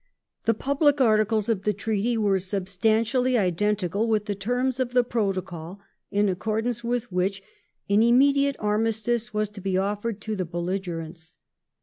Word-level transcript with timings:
The 0.45 0.55
public 0.55 0.99
articles 0.99 1.47
of 1.47 1.61
the 1.61 1.73
Treaty 1.73 2.17
were 2.17 2.39
substantially 2.39 3.37
identical 3.37 4.07
with 4.07 4.25
the 4.25 4.33
terms 4.33 4.79
of 4.79 4.93
the 4.93 5.03
Protocol, 5.03 5.79
in 6.09 6.27
accordance 6.27 6.83
with 6.83 7.11
which 7.11 7.43
an" 7.87 8.01
immediate 8.01 8.55
armistice" 8.57 9.31
was 9.35 9.47
to 9.49 9.61
be 9.61 9.77
offered 9.77 10.19
to 10.21 10.35
the 10.35 10.43
belligerents. 10.45 11.37